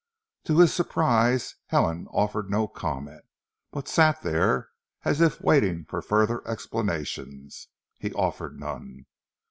[0.45, 3.23] To his surprise Helen offered no comment,
[3.69, 4.69] but sat there
[5.05, 7.67] as if waiting for further explanations.
[7.99, 9.05] He offered none.